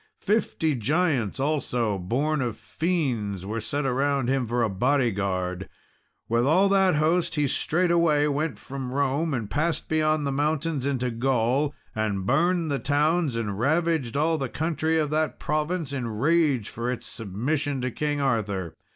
Fifty 0.23 0.73
giants 0.73 1.39
also, 1.39 1.99
born 1.99 2.41
of 2.41 2.57
fiends, 2.57 3.45
were 3.45 3.59
set 3.61 3.85
around 3.85 4.29
him 4.29 4.47
for 4.47 4.63
a 4.63 4.67
body 4.69 5.11
guard. 5.11 5.69
With 6.27 6.43
all 6.43 6.67
that 6.69 6.95
host 6.95 7.35
he 7.35 7.45
straightway 7.45 8.25
went 8.25 8.57
from 8.57 8.91
Rome, 8.91 9.31
and 9.31 9.47
passed 9.47 9.87
beyond 9.87 10.25
the 10.25 10.31
mountains 10.31 10.87
into 10.87 11.11
Gaul, 11.11 11.75
and 11.93 12.25
burned 12.25 12.71
the 12.71 12.79
towns 12.79 13.35
and 13.35 13.59
ravaged 13.59 14.17
all 14.17 14.39
the 14.39 14.49
country 14.49 14.97
of 14.97 15.11
that 15.11 15.37
province, 15.37 15.93
in 15.93 16.07
rage 16.07 16.69
for 16.69 16.91
its 16.91 17.05
submission 17.05 17.79
to 17.81 17.91
King 17.91 18.19
Arthur. 18.19 18.75